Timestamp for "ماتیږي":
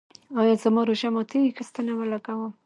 1.15-1.51